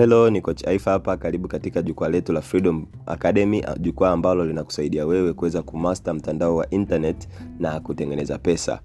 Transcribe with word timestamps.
Hello, 0.00 0.30
ni 0.30 0.40
Coach 0.40 0.66
Aifa 0.68 0.90
hapa. 0.90 1.16
Karibu 1.16 1.48
katika 1.48 1.82
jukwaa 1.82 2.08
letu 2.08 2.32
la 2.32 2.40
Freedom 2.40 2.86
Academy, 3.06 3.64
jukwaa 3.80 4.10
ambalo 4.10 4.44
linakusaidia 4.44 5.06
wewe 5.06 5.32
kuweza 5.32 5.62
kumaster 5.62 6.14
mtandao 6.14 6.56
wa 6.56 6.70
internet 6.70 7.28
na 7.58 7.80
kutengeneza 7.80 8.38
pesa. 8.38 8.80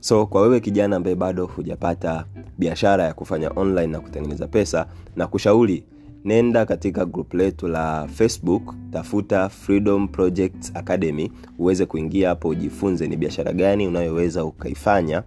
So 0.00 0.26
kwa 0.26 0.42
wewe 0.42 0.60
kijana 0.60 0.96
ambaye 0.96 1.16
bado 1.16 1.46
hujapata 1.46 2.24
biashara 2.58 3.04
ya 3.04 3.14
kufanya 3.14 3.50
online 3.56 3.86
na 3.86 4.00
kutengeneza 4.00 4.46
pesa, 4.46 4.86
na 5.16 5.26
kushauri 5.26 5.84
nenda 6.24 6.66
katika 6.66 7.04
grupu 7.04 7.36
letu 7.36 7.68
la 7.68 8.08
Facebook, 8.08 8.74
tafuta 8.92 9.48
Freedom 9.48 10.08
Projects 10.08 10.72
Academy, 10.74 11.32
uweze 11.58 11.86
kuingia 11.86 12.28
hapo 12.28 12.48
ujifunze 12.48 13.06
ni 13.08 13.16
biashara 13.16 13.52
gani 13.52 13.86
unayoweza 13.86 14.44
ukaifanya 14.44 15.22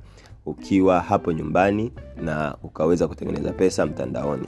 ukiwa 0.45 0.99
hapo 0.99 1.31
nyumbani 1.31 1.91
na 2.23 2.55
ukaweza 2.63 3.07
kutengeneza 3.07 3.51
pesa 3.51 3.85
mtandaoni. 3.85 4.47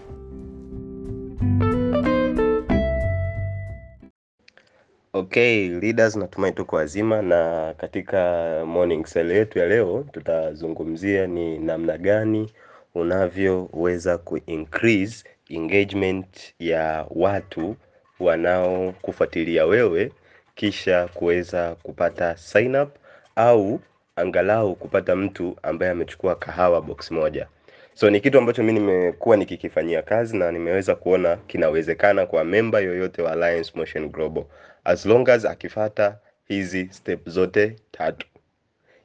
Okay, 5.15 5.69
leaders 5.69 6.15
natumai 6.15 6.51
tuko 6.51 6.75
wazima 6.75 7.21
na 7.21 7.73
katika 7.77 8.19
morning 8.65 9.05
sell 9.05 9.31
yetu 9.31 9.59
ya 9.59 9.67
leo 9.67 10.05
tutazungumzia 10.11 11.27
ni 11.27 11.59
namna 11.59 11.97
gani 11.97 12.51
unavyoweza 12.95 14.17
ku-increase 14.17 15.25
engagement 15.49 16.53
ya 16.59 17.05
watu 17.09 17.75
wanaokufuatilia 18.19 19.65
wewe 19.65 20.11
kisha 20.55 21.07
kuweza 21.07 21.75
kupata 21.75 22.37
sign 22.37 22.75
up 22.75 22.89
au 23.35 23.79
angalau 24.15 24.75
kupata 24.75 25.15
mtu 25.15 25.55
ambaye 25.63 25.91
amechukua 25.91 26.35
kahawa 26.35 26.81
box 26.81 27.11
moja. 27.11 27.47
So 27.95 28.09
ni 28.09 28.21
kitu 28.21 28.37
ambacho 28.37 28.63
mi 28.63 28.73
nimekuwa 28.73 29.37
nikikifanyia 29.37 30.01
kazi 30.01 30.37
na 30.37 30.51
nimeweza 30.51 30.95
kuona 30.95 31.37
kinawezekana 31.37 32.25
kwa 32.25 32.43
memba 32.43 32.79
yoyote 32.79 33.21
wa 33.21 33.31
Alliance 33.31 33.71
Motion 33.75 34.09
Global 34.09 34.43
as 34.83 35.05
long 35.05 35.29
as 35.29 35.45
akifata 35.45 36.17
hizi 36.47 36.87
step 36.91 37.29
zote 37.29 37.75
tatu. 37.91 38.27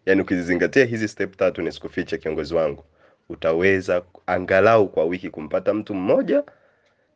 Yaani 0.07 0.21
ukizizingatia 0.21 0.85
hizi 0.85 1.09
step 1.09 1.37
tatu, 1.37 1.63
nisikufiche 1.63 2.19
kiongozi 2.19 2.55
wangu, 2.55 2.85
utaweza 3.29 4.03
angalau 4.27 4.89
kwa 4.89 5.05
wiki 5.05 5.31
kumpata 5.31 5.75
mtu 5.75 5.95
mmoja 5.95 6.43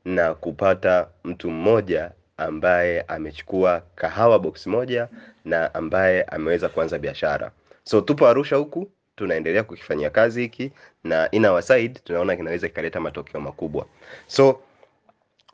na 0.05 0.35
kupata 0.35 1.09
mtu 1.25 1.51
mmoja 1.51 2.11
ambaye 2.37 3.01
amechukua 3.03 3.83
kahawa 3.95 4.39
box 4.39 4.67
moja 4.67 5.09
na 5.45 5.75
ambaye 5.75 6.23
ameweza 6.23 6.69
kuanza 6.69 6.99
biashara. 6.99 7.51
So 7.85 8.01
tupo 8.01 8.27
Arusha 8.29 8.57
huku 8.57 8.89
tunaendelea 9.17 9.63
kukifanyia 9.63 10.11
kazi 10.11 10.41
hiki 10.43 10.73
na 11.05 11.31
in 11.31 11.45
our 11.45 11.63
side 11.63 12.01
tunaona 12.05 12.37
kinaweza 12.37 12.69
kikaleta 12.69 13.01
matokeo 13.01 13.41
makubwa. 13.41 13.87
So 14.27 14.61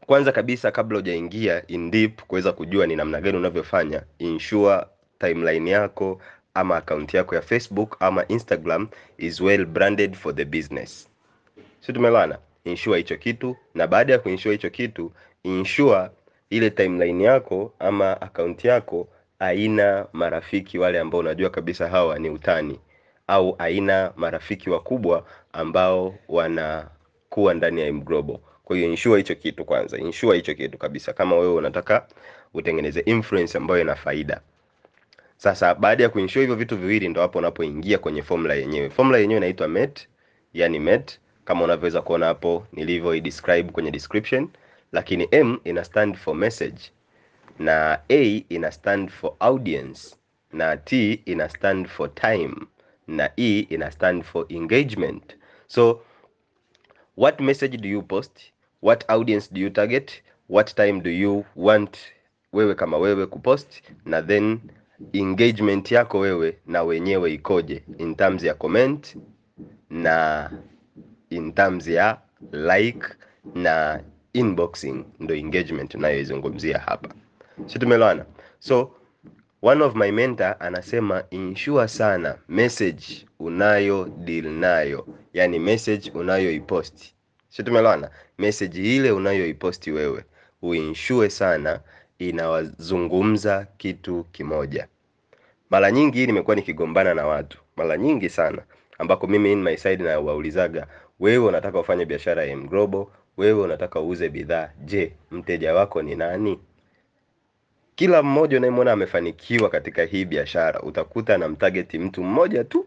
kwanza 0.06 0.32
kabisa 0.32 0.70
kabla 0.70 0.98
hujaingia 0.98 1.66
in 1.66 1.90
deep 1.90 2.22
kuweza 2.22 2.52
kujua 2.52 2.86
ni 2.86 2.96
namna 2.96 3.20
gani 3.20 3.36
unavyofanya, 3.36 4.02
ensure 4.18 4.84
timeline 5.18 5.70
yako 5.70 6.20
ama 6.54 6.76
akaunti 6.76 7.16
yako 7.16 7.34
ya 7.34 7.42
Facebook 7.42 7.96
ama 8.00 8.28
Instagram 8.28 8.88
is 9.18 9.40
well 9.40 9.64
branded 9.66 10.14
for 10.14 10.34
the 10.34 10.44
business. 10.44 11.08
Si 11.80 11.92
tumelana 11.92 12.38
Ensure 12.68 12.98
hicho 12.98 13.16
kitu, 13.16 13.56
na 13.74 13.86
baada 13.86 14.12
ya 14.12 14.18
kuensure 14.18 14.52
hicho 14.54 14.70
kitu, 14.70 15.12
ensure 15.44 16.10
ile 16.50 16.70
timeline 16.70 17.24
yako 17.24 17.72
ama 17.78 18.20
akaunti 18.20 18.66
yako 18.68 19.08
haina 19.38 20.06
marafiki 20.12 20.78
wale 20.78 21.00
ambao 21.00 21.20
unajua 21.20 21.50
kabisa 21.50 21.88
hawa 21.88 22.18
ni 22.18 22.30
utani 22.30 22.80
au 23.28 23.52
haina 23.58 24.12
marafiki 24.16 24.70
wakubwa 24.70 25.24
ambao 25.52 26.14
wanakuwa 26.28 27.54
ndani 27.54 27.80
ya 27.80 27.86
M 27.86 28.00
Global. 28.04 28.38
Kwa 28.64 28.76
hiyo 28.76 28.88
ensure 28.90 29.16
hicho 29.18 29.34
kitu 29.34 29.64
kwanza, 29.64 29.98
ensure 29.98 30.36
hicho 30.36 30.54
kitu 30.54 30.78
kabisa, 30.78 31.12
kama 31.12 31.36
wewe 31.36 31.54
unataka 31.54 32.06
utengeneze 32.54 33.00
influence 33.00 33.58
ambayo 33.58 33.80
ina 33.80 33.94
faida. 33.94 34.40
Sasa 35.36 35.74
baada 35.74 36.02
ya 36.02 36.08
kuensure 36.08 36.40
hivyo 36.40 36.56
vitu 36.56 36.76
viwili, 36.76 37.08
ndo 37.08 37.20
hapo 37.20 37.38
unapoingia 37.38 37.98
kwenye 37.98 38.22
formula 38.22 38.54
yenyewe. 38.54 38.90
Formula 38.90 39.18
yenyewe 39.18 39.38
inaitwa 39.38 39.68
MET, 39.68 40.08
yani 40.54 40.78
MET 40.78 41.18
kama 41.44 41.64
unavyoweza 41.64 42.02
kuona 42.02 42.26
hapo 42.26 42.66
nilivyo 42.72 43.20
describe 43.20 43.72
kwenye 43.72 43.90
description, 43.90 44.48
lakini 44.92 45.28
M 45.30 45.58
ina 45.64 45.84
stand 45.84 46.16
for 46.16 46.34
message 46.34 46.80
na 47.58 47.98
A 48.08 48.42
ina 48.48 48.72
stand 48.72 49.10
for 49.10 49.32
audience 49.40 50.16
na 50.52 50.76
T 50.76 51.12
ina 51.24 51.48
stand 51.48 51.86
for 51.88 52.14
time 52.14 52.54
na 53.08 53.30
E 53.36 53.58
ina 53.70 53.90
stand 53.90 54.24
for 54.24 54.46
engagement. 54.48 55.36
So 55.66 56.00
what 57.16 57.40
message 57.40 57.76
do 57.80 57.88
you 57.88 58.02
post? 58.02 58.52
What 58.80 59.04
audience 59.08 59.48
do 59.52 59.60
you 59.60 59.70
target? 59.70 60.22
What 60.46 60.74
time 60.76 61.00
do 61.00 61.10
you 61.10 61.44
want 61.56 61.98
wewe 62.52 62.74
kama 62.74 62.96
wewe 62.98 63.26
kupost? 63.26 63.82
Na 64.04 64.22
then 64.22 64.60
engagement 65.12 65.90
yako 65.92 66.18
wewe 66.18 66.56
na 66.66 66.82
wenyewe 66.82 67.32
ikoje 67.34 67.82
in 67.98 68.14
terms 68.14 68.42
ya 68.44 68.54
comment 68.54 69.16
na 69.90 70.50
in 71.30 71.52
terms 71.52 71.86
ya 71.88 72.18
like 72.52 73.06
na 73.54 74.00
inboxing, 74.32 75.04
ndo 75.20 75.34
engagement 75.34 75.90
tunayoizungumzia 75.90 76.78
hapa, 76.78 77.08
si 77.66 77.78
tumeelewana? 77.78 78.26
So 78.58 78.90
one 79.62 79.82
of 79.84 79.94
my 79.94 80.10
mentor 80.12 80.56
anasema 80.60 81.24
ensure 81.30 81.88
sana 81.88 82.38
message 82.48 83.26
unayo 83.40 84.04
deal 84.24 84.44
nayo, 84.44 85.06
yani 85.32 85.58
message 85.58 86.10
unayoiposti, 86.14 87.14
si 87.48 87.62
tumeelewana? 87.62 88.10
Message 88.38 88.96
ile 88.96 89.10
unayoiposti 89.12 89.90
wewe 89.92 90.24
uinsure 90.62 91.30
sana 91.30 91.80
inawazungumza 92.18 93.66
kitu 93.76 94.24
kimoja. 94.32 94.86
Mara 95.70 95.90
nyingi 95.90 96.26
nimekuwa 96.26 96.56
nikigombana 96.56 97.14
na 97.14 97.26
watu 97.26 97.58
mara 97.76 97.96
nyingi 97.96 98.28
sana, 98.28 98.62
ambako 98.98 99.26
mimi 99.26 99.52
in 99.52 99.62
my 99.62 99.76
side 99.76 100.04
na 100.04 100.20
waulizaga, 100.20 100.86
wewe 101.20 101.46
unataka 101.48 101.80
ufanye 101.80 102.04
biashara 102.04 102.44
ya 102.44 102.56
mgrobo, 102.56 103.12
wewe 103.36 103.62
unataka 103.62 104.00
uuze 104.00 104.28
bidhaa, 104.28 104.70
je, 104.84 105.12
mteja 105.30 105.74
wako 105.74 106.02
ni 106.02 106.14
nani? 106.16 106.58
Kila 107.98 108.22
mmoja 108.22 108.56
unayemwona 108.56 108.92
amefanikiwa 108.92 109.68
katika 109.70 110.04
hii 110.04 110.24
biashara 110.24 110.80
utakuta 110.82 111.34
anamtageti 111.34 111.98
mtu 111.98 112.22
mmoja 112.24 112.64
tu. 112.64 112.86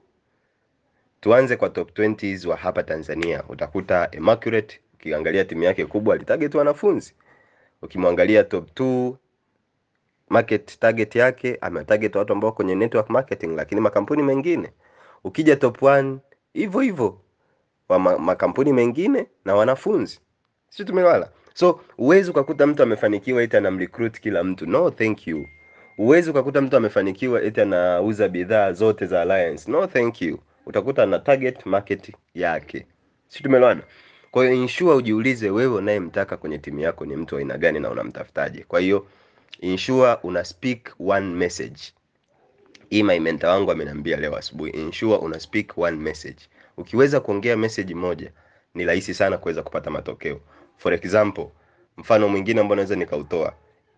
Tuanze 1.22 1.56
kwa 1.56 1.70
top 1.70 2.00
20s 2.00 2.48
wa 2.48 2.56
hapa 2.58 2.84
Tanzania, 2.84 3.44
utakuta 3.50 4.10
Immaculate, 4.12 4.80
ukiangalia 4.94 5.46
timu 5.46 5.64
yake 5.64 5.86
kubwa 5.86 6.16
alitarget 6.16 6.56
wanafunzi. 6.56 7.14
Ukimwangalia 7.82 8.44
top 8.44 8.80
2 8.80 9.14
market 10.30 10.80
target 10.80 11.16
yake 11.16 11.58
ametarget 11.62 12.16
watu 12.16 12.34
ambao 12.34 12.52
kwenye 12.52 12.76
network 12.76 13.10
marketing, 13.10 13.56
lakini 13.56 13.82
makampuni 13.82 14.24
mengine. 14.24 14.72
Ukija 15.24 15.56
top 15.56 15.82
1 15.82 16.18
hivyo 16.54 16.80
hivyo 16.80 17.22
wa 17.90 18.00
makampuni 18.00 18.74
mengine 18.74 19.28
na 19.46 19.56
wanafunzi, 19.56 20.20
sisi 20.70 20.86
tumelala? 20.86 21.30
So 21.54 21.80
uwezi 21.98 22.32
ukakuta 22.32 22.68
mtu 22.68 22.84
amefanikiwa 22.84 23.44
eti 23.44 23.58
anamrecruit 23.58 24.20
kila 24.20 24.44
mtu, 24.44 24.66
no 24.66 24.90
thank 24.92 25.28
you. 25.28 25.48
Huwezi 25.98 26.30
ukakuta 26.30 26.62
mtu 26.62 26.78
amefanikiwa 26.78 27.42
eti 27.42 27.62
anauza 27.62 28.28
bidhaa 28.30 28.72
zote 28.74 29.06
za 29.06 29.22
Alliance, 29.22 29.72
no 29.72 29.88
thank 29.88 30.22
you. 30.22 30.40
Utakuta 30.66 31.04
ana 31.04 31.20
target 31.20 31.66
market 31.66 32.12
yake, 32.34 32.86
si 33.28 33.44
tumelala? 33.44 33.82
Kwa 34.32 34.44
hiyo 34.46 34.56
ensure 34.62 34.94
ujiulize, 34.96 35.50
wewe 35.50 35.76
unayemtaka 35.78 36.38
kwenye 36.38 36.58
timu 36.58 36.80
yako 36.80 37.06
ni 37.06 37.16
mtu 37.16 37.38
aina 37.38 37.58
gani 37.58 37.80
na 37.80 37.90
unamtafutaje? 37.90 38.64
Kwa 38.68 38.80
hiyo 38.80 39.06
ensure 39.62 40.18
una 40.24 40.44
speak 40.46 40.96
one 41.00 41.28
message. 41.36 41.82
Hii 42.90 43.04
my 43.04 43.20
wangu 43.44 43.72
ameniambia 43.72 44.18
leo 44.18 44.36
asubuhi, 44.38 44.72
ensure 44.80 45.16
una 45.18 45.40
speak 45.40 45.78
one 45.78 45.98
message. 45.98 46.40
Ukiweza 46.78 47.20
kuongea 47.20 47.58
message 47.58 47.96
moja, 47.96 48.32
ni 48.76 48.86
rahisi 48.86 49.14
sana 49.14 49.38
kuweza 49.38 49.64
kupata 49.64 49.90
matokeo. 49.90 50.40
For 50.82 50.94
example, 50.94 51.48
mfano 51.98 52.28
mwingine 52.30 52.62
ambao 52.62 52.76
naweza 52.76 52.96
nikautoa, 52.96 53.54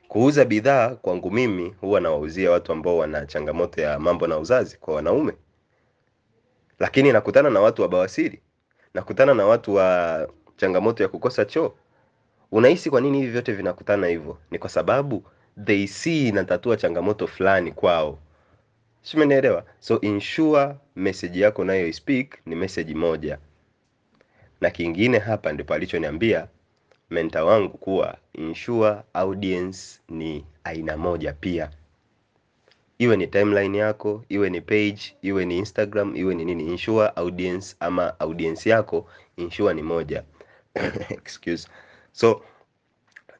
kuuza 0.08 0.46
bidhaa 0.46 0.90
kwangu 0.96 1.32
mimi 1.32 1.76
huwa 1.82 2.02
nawauzia 2.02 2.52
watu 2.52 2.72
ambao 2.72 2.98
wana 2.98 3.26
changamoto 3.26 3.82
ya 3.82 4.00
mambo 4.00 4.28
na 4.28 4.38
uzazi 4.38 4.78
kwa 4.78 4.96
wanaume, 4.96 5.34
lakini 6.80 7.12
nakutana 7.12 7.50
na 7.50 7.60
watu 7.62 7.82
wa 7.82 7.88
bawasiri, 7.88 8.42
nakutana 8.94 9.34
na 9.34 9.46
watu 9.46 9.76
wa 9.76 10.30
changamoto 10.58 11.04
ya 11.04 11.10
kukosa 11.10 11.46
choo. 11.46 11.74
Unahisi 12.52 12.90
kwa 12.90 13.02
nini 13.02 13.18
hivi 13.20 13.32
vyote 13.32 13.54
vinakutana 13.54 14.08
hivyo? 14.08 14.38
Ni 14.52 14.60
kwa 14.60 14.70
sababu 14.70 15.24
they 15.66 15.88
see 15.88 16.28
inatatua 16.28 16.78
changamoto 16.78 17.28
fulani 17.28 17.72
kwao. 17.72 18.20
Si? 19.02 19.18
So 19.80 20.00
ensure 20.02 20.76
message 20.96 21.40
yako 21.40 21.64
nayo 21.64 21.94
speak 21.94 22.38
ni 22.46 22.56
message 22.56 22.94
moja. 22.94 23.38
Na 24.62 24.70
kingine 24.70 25.18
hapa 25.20 25.52
ndipo 25.54 25.74
alichoniambia 25.74 26.48
mentor 27.13 27.44
wangu 27.44 27.77
kuwa 27.77 28.18
ensure 28.33 28.95
audience 29.13 30.00
ni 30.10 30.45
aina 30.63 30.98
moja 30.98 31.33
pia. 31.33 31.69
Iwe 32.98 33.18
ni 33.18 33.27
timeline 33.27 33.77
yako, 33.77 34.25
iwe 34.30 34.50
ni 34.50 34.62
page, 34.62 35.01
iwe 35.21 35.45
ni 35.45 35.57
Instagram, 35.57 36.15
iwe 36.15 36.36
ni 36.36 36.45
nini, 36.45 36.71
ensure 36.71 37.07
audience 37.15 37.75
ama 37.80 38.19
audience 38.19 38.69
yako 38.69 39.10
ensure 39.38 39.74
ni 39.74 39.81
moja. 39.81 40.24
Excuse. 41.10 41.68
So 42.12 42.42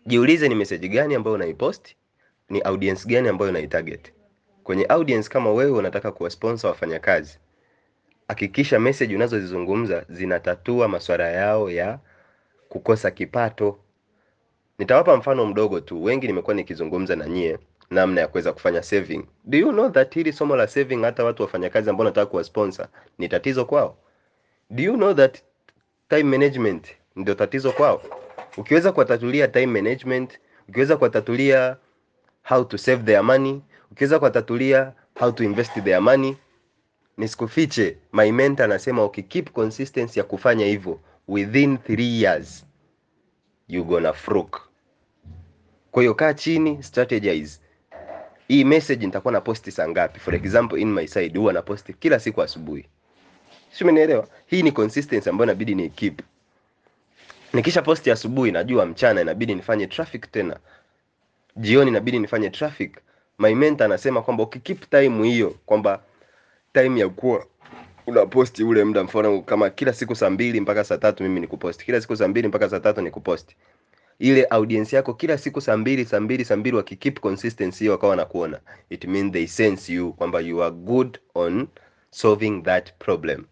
jiulize 0.05 0.49
ni 0.49 0.55
message 0.55 0.87
gani 0.87 1.15
ambayo 1.15 1.35
unaipost, 1.35 1.95
ni 2.49 2.61
audience 2.61 3.07
gani 3.09 3.27
ambayo 3.29 3.51
unaitarget. 3.51 4.13
Kwenye 4.63 4.85
audience 4.85 5.29
kama 5.29 5.51
wewe 5.51 5.71
unataka 5.71 6.11
kuwasponsor 6.11 6.69
wafanyakazi, 6.69 7.39
hakikisha 8.27 8.79
message 8.79 9.15
unazozizungumza 9.15 10.05
zinatatua 10.09 10.87
masuala 10.87 11.31
yao 11.31 11.71
ya 11.71 11.99
kukosa 12.73 13.11
kipato. 13.11 13.79
Nitawapa 14.79 15.17
mfano 15.17 15.45
mdogo 15.45 15.79
tu. 15.79 16.03
Wengi 16.03 16.27
nimekuwa 16.27 16.55
nikizungumza 16.55 17.15
na 17.15 17.25
nyie 17.27 17.57
namna 17.89 18.21
ya 18.21 18.27
kuweza 18.27 18.53
kufanya 18.53 18.83
saving. 18.83 19.25
Do 19.45 19.57
you 19.57 19.71
know 19.71 19.89
that 19.89 20.13
hili 20.13 20.33
somo 20.33 20.55
la 20.55 20.67
saving 20.67 21.01
hata 21.03 21.23
watu 21.23 21.43
wafanyakazi 21.43 21.89
ambao 21.89 22.05
nataka 22.05 22.25
kuwasponsor 22.25 22.87
ni 23.17 23.29
tatizo 23.29 23.65
kwao? 23.65 23.97
Do 24.69 24.83
you 24.83 24.93
know 24.93 25.13
that 25.13 25.37
time 26.09 26.23
management 26.23 26.87
ndio 27.15 27.35
tatizo 27.35 27.71
kwao? 27.71 28.01
Ukiweza 28.57 28.91
kuwatatulia 28.91 29.47
time 29.47 29.65
management, 29.81 30.39
ukiweza 30.69 30.97
kuwatatulia 30.97 31.77
how 32.43 32.63
to 32.63 32.77
save 32.77 33.03
their 33.03 33.23
money, 33.23 33.61
ukiweza 33.91 34.19
kuwatatulia 34.19 34.93
how 35.19 35.31
to 35.31 35.43
invest 35.43 35.83
their 35.83 36.01
money, 36.01 36.37
nisikufiche, 37.17 37.97
my 38.13 38.31
mentor 38.31 38.65
anasema 38.65 39.05
ukikeep 39.05 39.49
consistency 39.51 40.19
ya 40.19 40.25
kufanya 40.25 40.65
hivyo 40.65 40.99
within 41.27 41.77
3 41.77 42.21
years 42.21 42.65
you 43.67 43.83
gonna 43.83 44.13
fruk. 44.13 44.61
Kwa 45.91 46.01
hiyo 46.03 46.13
kaa 46.15 46.33
chini, 46.33 46.83
strategize. 46.83 47.59
Hii 48.47 48.63
message 48.63 49.05
nitakuwa 49.05 49.31
na 49.33 49.41
posti 49.41 49.71
saa 49.71 49.87
ngapi? 49.89 50.19
For 50.19 50.35
example, 50.35 50.81
in 50.81 50.93
my 50.93 51.07
side 51.07 51.39
huwa 51.39 51.53
na 51.53 51.61
posti 51.61 51.93
kila 51.93 52.19
siku 52.19 52.41
asubuhi. 52.41 52.85
si 53.71 53.83
umenielewa? 53.83 54.27
Hii 54.45 54.63
ni 54.63 54.71
consistency 54.71 55.29
ambayo 55.29 55.45
inabidi 55.45 55.75
ni 55.75 55.89
keep. 55.89 56.19
Nikisha 57.53 57.81
posti 57.81 58.11
asubuhi, 58.11 58.51
najua 58.51 58.85
mchana 58.85 59.21
inabidi 59.21 59.55
nifanye 59.55 59.87
traffic 59.87 60.31
tena, 60.31 60.59
jioni 61.55 61.89
inabidi 61.91 62.19
nifanye 62.19 62.49
traffic. 62.49 62.97
My 63.39 63.55
mentor 63.55 63.85
anasema 63.85 64.21
kwamba 64.21 64.43
ukikeep 64.43 64.89
time 64.89 65.27
hiyo, 65.27 65.55
kwamba 65.65 65.99
time 66.73 66.99
ya 66.99 67.09
kuwa 67.09 67.45
unaposti 68.07 68.63
ule 68.63 68.83
muda, 68.83 69.03
mfano 69.03 69.41
kama 69.41 69.69
kila 69.69 69.94
siku 69.94 70.15
saa 70.15 70.29
mbili 70.29 70.61
mpaka 70.61 70.83
saa 70.83 70.97
tatu 70.97 71.23
mimi 71.23 71.39
nikuposti, 71.39 71.85
kila 71.85 72.01
siku 72.01 72.15
saa 72.15 72.27
mbili 72.27 72.47
mpaka 72.47 72.69
saa 72.69 72.79
tatu 72.79 73.01
nikuposti, 73.01 73.55
ile 74.19 74.44
audience 74.50 74.95
yako 74.95 75.13
kila 75.13 75.38
siku 75.38 75.61
saa 75.61 75.77
mbili 75.77 76.05
saa 76.05 76.19
mbili 76.19 76.45
saa 76.45 76.55
mbili 76.55 76.75
wakikeep 76.77 77.19
consistency 77.19 77.89
wakawa 77.89 78.09
wanakuona, 78.09 78.59
it 78.89 79.05
mean 79.05 79.31
they 79.31 79.47
sense 79.47 79.94
you 79.94 80.13
kwamba 80.13 80.39
you 80.39 80.63
are 80.63 80.71
good 80.75 81.19
on 81.35 81.67
solving 82.11 82.61
that 82.63 82.94
problem. 83.00 83.45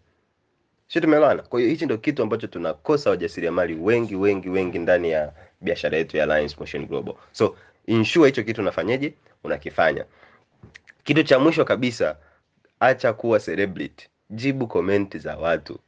Sio, 0.88 1.00
tumeelewana? 1.00 1.42
Kwa 1.42 1.60
hiyo 1.60 1.70
hichi 1.70 1.84
ndio 1.84 1.98
kitu 1.98 2.22
ambacho 2.22 2.46
tunakosa 2.46 3.10
wajasiriamali 3.10 3.74
wengi 3.74 4.16
wengi 4.16 4.48
wengi 4.48 4.78
ndani 4.78 5.10
ya 5.10 5.32
biashara 5.60 5.98
yetu 5.98 6.16
ya 6.16 6.24
Alliance 6.24 6.56
Motion 6.60 6.86
Global. 6.86 7.14
So 7.32 7.56
ensure 7.86 8.26
hicho 8.26 8.42
kitu 8.42 8.60
unafanyaje, 8.60 9.14
unakifanya. 9.44 10.04
Kitu 11.04 11.22
cha 11.22 11.38
mwisho 11.38 11.64
kabisa, 11.64 12.16
acha 12.80 13.12
kuwa 13.12 13.40
celebrity, 13.40 14.08
jibu 14.32 14.66
komenti 14.66 15.18
za 15.18 15.36
watu, 15.36 15.78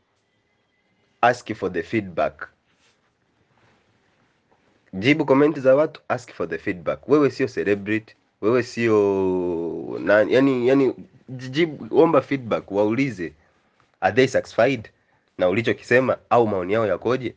ask 1.21 1.55
for 1.55 1.73
the 1.73 1.83
feedback. 1.83 2.49
Jibu 4.93 5.25
komenti 5.25 5.61
za 5.61 5.75
watu, 5.75 6.01
ask 6.09 6.33
for 6.33 6.49
the 6.49 6.59
feedback. 6.59 7.09
Wewe 7.09 7.31
sio 7.31 7.47
celebrity, 7.49 8.15
wewe 8.41 8.63
sio 8.63 9.99
nani, 10.05 10.35
yani 10.35 10.69
yani, 10.69 10.95
jibu, 11.29 12.03
omba 12.03 12.21
feedback, 12.23 12.71
waulize 12.71 13.33
are 14.01 14.13
they 14.15 14.27
satisfied 14.29 14.89
na 15.39 15.49
ulichokisema 15.49 16.19
au 16.31 16.47
maoni 16.49 16.73
yao 16.73 16.87
yakoje? 16.87 17.35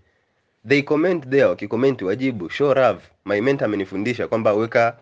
They 0.68 0.82
comment 0.82 1.30
there, 1.30 1.44
wakikomenti 1.46 2.06
wajibu, 2.06 2.50
show 2.50 2.74
love. 2.74 3.00
My 3.26 3.42
mentor 3.42 3.66
amenifundisha 3.66 4.28
kwamba 4.28 4.54
weka 4.54 4.98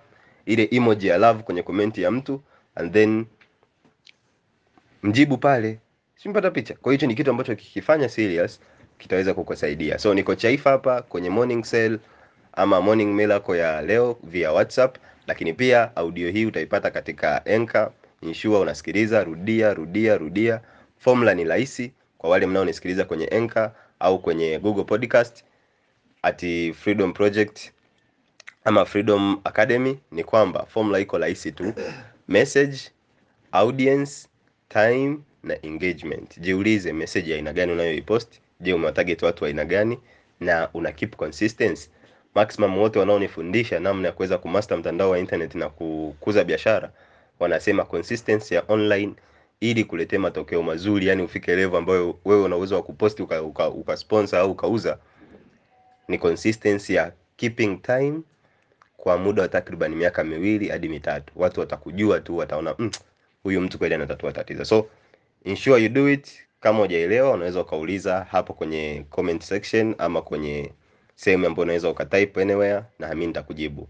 ile 0.46 0.68
emoji 0.72 1.08
ya 1.08 1.18
love 1.18 1.44
kwenye 1.44 1.64
komenti 1.64 2.02
ya 2.02 2.12
mtu 2.12 2.42
and 2.76 2.94
then 2.94 3.26
mjibu 5.04 5.38
pale, 5.38 5.80
simpata 6.16 6.52
picha. 6.52 6.74
Kwa 6.82 6.92
hicho 6.94 7.08
ni 7.08 7.16
kitu 7.16 7.30
ambacho 7.32 7.56
kikifanya 7.56 8.10
serious 8.10 8.60
kitaweza 8.98 9.34
kukusaidia. 9.34 9.98
So 10.00 10.14
niko 10.14 10.36
Chaifa 10.36 10.70
hapa 10.70 11.02
kwenye 11.02 11.30
morning 11.30 11.64
sale 11.64 12.00
ama 12.54 12.82
morning 12.82 13.14
miracle 13.14 13.58
ya 13.58 13.82
leo 13.82 14.18
via 14.24 14.52
WhatsApp, 14.52 14.98
lakini 15.28 15.54
pia 15.54 15.96
audio 15.96 16.30
hii 16.30 16.46
utaipata 16.46 16.92
katika 16.92 17.46
Anchor. 17.46 17.92
Ensure 18.22 18.58
unasikiliza, 18.58 19.24
rudia 19.24 19.74
rudia 19.74 20.18
rudia. 20.18 20.62
Formula 20.98 21.34
ni 21.34 21.44
rahisi 21.44 21.92
kwa 22.18 22.30
wale 22.30 22.46
mnaonisikiliza 22.46 23.06
kwenye 23.06 23.28
Anchor 23.28 23.72
au 24.00 24.20
kwenye 24.20 24.60
Google 24.60 24.84
Podcast 24.84 25.44
ati 26.22 26.74
Freedom 26.74 27.14
Project 27.14 27.72
ama 28.64 28.86
Freedom 28.86 29.40
Academy, 29.44 30.00
ni 30.12 30.24
kwamba 30.24 30.66
formula 30.66 31.00
iko 31.00 31.18
rahisi 31.18 31.52
tu: 31.52 31.74
message, 32.28 32.78
audience, 33.52 34.28
time 34.70 35.18
na 35.46 35.66
engagement. 35.66 36.40
Jiulize 36.40 36.94
message 36.94 37.34
aina 37.36 37.54
gani 37.54 37.72
unayoipost. 37.72 38.40
Je, 38.60 38.74
umewatarget 38.74 39.22
watu 39.24 39.44
wa 39.44 39.48
aina 39.48 39.66
gani 39.66 40.00
na 40.40 40.70
una 40.74 40.92
keep 40.92 41.16
consistency? 41.16 41.90
Maximum 42.36 42.78
wote 42.78 43.00
wanaonifundisha 43.00 43.80
namna 43.80 44.08
ya 44.08 44.12
kuweza 44.14 44.38
kumaster 44.38 44.78
mtandao 44.78 45.10
wa 45.10 45.20
internet 45.20 45.56
na 45.56 45.70
kukuza 45.70 46.44
biashara 46.44 46.92
wanasema 47.40 47.86
consistency 47.86 48.54
ya 48.56 48.64
online 48.68 49.14
ili 49.60 49.84
kuletea 49.84 50.20
matokeo 50.20 50.64
mazuri, 50.64 51.08
yani 51.08 51.24
ufike 51.24 51.56
level 51.56 51.78
ambayo 51.78 52.20
wewe 52.26 52.44
una 52.44 52.56
uwezo 52.56 52.76
wa 52.76 52.84
kuposti 52.84 53.22
uka, 53.24 53.42
uka, 53.42 53.70
uka 53.70 53.98
au 54.40 54.52
ukauza, 54.52 54.98
ni 56.08 56.18
consistency 56.18 56.94
ya 56.94 57.12
keeping 57.38 57.78
time 57.82 58.22
kwa 58.98 59.18
muda 59.18 59.42
wa 59.42 59.48
takriban 59.48 59.96
miaka 59.96 60.24
miwili 60.24 60.68
hadi 60.70 60.90
mitatu. 60.90 61.34
Watu 61.36 61.60
watakujua 61.60 62.20
tu, 62.20 62.38
wataona 62.38 62.76
mm, 62.80 62.92
mtu 63.46 63.78
kweli 63.80 63.96
anatatua 63.96 64.32
tatizo. 64.32 64.66
So 64.66 64.88
ensure 65.46 65.78
you 65.84 65.90
do 65.90 66.08
it. 66.10 66.28
Kama 66.60 66.80
hujaelewa, 66.80 67.32
unaweza 67.32 67.62
ukauliza 67.62 68.28
hapo 68.32 68.54
kwenye 68.54 69.06
comment 69.10 69.44
section 69.44 69.96
ama 69.98 70.22
kwenye 70.22 70.72
sehemu 71.16 71.48
ambayo 71.48 71.64
unaweza 71.64 71.90
ukatype 71.90 72.42
anywhere, 72.42 72.84
na 73.00 73.10
mimi 73.10 73.28
nitakujibu. 73.28 73.88